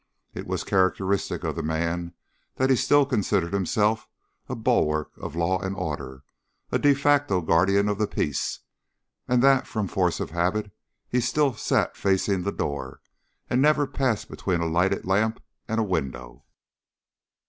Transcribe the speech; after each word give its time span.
It 0.33 0.47
was 0.47 0.63
characteristic 0.63 1.43
of 1.43 1.55
the 1.55 1.61
man 1.61 2.15
that 2.55 2.71
he 2.71 2.75
still 2.75 3.05
considered 3.05 3.53
himself 3.53 4.07
a 4.49 4.55
bulwark 4.55 5.11
of 5.15 5.35
law 5.35 5.59
and 5.61 5.75
order, 5.75 6.23
a 6.71 6.79
de 6.79 6.95
facto 6.95 7.39
guardian 7.41 7.87
of 7.87 7.99
the 7.99 8.07
peace, 8.07 8.61
and 9.27 9.43
that 9.43 9.67
from 9.67 9.87
force 9.87 10.19
of 10.19 10.31
habit 10.31 10.71
he 11.07 11.21
still 11.21 11.53
sat 11.53 11.95
facing 11.95 12.41
the 12.41 12.51
door 12.51 12.99
and 13.47 13.61
never 13.61 13.85
passed 13.85 14.27
between 14.27 14.59
a 14.59 14.65
lighted 14.65 15.05
lamp 15.05 15.39
and 15.67 15.79
a 15.79 15.83
window. 15.83 16.45